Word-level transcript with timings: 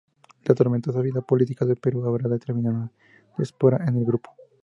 La 0.45 0.55
tormentosa 0.55 0.99
vida 1.01 1.21
política 1.21 1.63
del 1.63 1.75
Perú 1.77 2.03
habrá 2.07 2.23
de 2.27 2.33
determinar 2.39 2.73
una 2.73 2.91
diáspora 3.37 3.85
en 3.85 3.97
el 3.97 4.03
grupo. 4.05 4.31